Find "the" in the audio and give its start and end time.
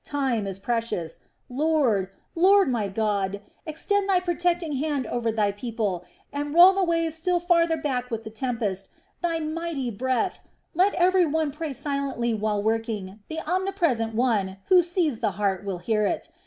6.73-6.83, 8.23-8.31, 13.29-13.47, 15.19-15.33